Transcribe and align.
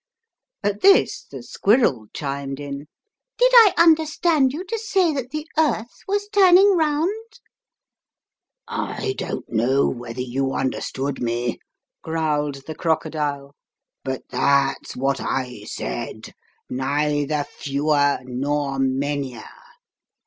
At 0.63 0.81
this 0.81 1.25
the 1.29 1.43
squirrel 1.43 2.07
chimed 2.11 2.59
in: 2.59 2.87
"Did 3.37 3.51
I 3.53 3.71
understand 3.77 4.51
you 4.51 4.63
to 4.63 4.79
say 4.79 5.13
that 5.13 5.29
the 5.29 5.47
earth 5.59 5.99
was 6.07 6.27
turning 6.29 6.75
round?" 6.75 7.39
"I 8.67 9.13
don't 9.15 9.47
know 9.47 9.87
whether 9.87 10.21
you 10.23 10.53
understood 10.53 11.17
4O 11.17 11.19
Tommy 11.19 11.47
Jcnoivs 11.53 11.53
all 11.53 11.53
about 11.53 11.61
it. 11.61 11.61
me," 11.61 11.61
growled 12.01 12.55
the 12.65 12.73
crocodile, 12.75 13.55
"but 14.03 14.23
that's 14.31 14.95
what 14.95 15.21
I 15.21 15.65
said, 15.65 16.33
neither 16.67 17.43
fewer 17.43 18.21
nor 18.23 18.79
manyer." 18.79 19.43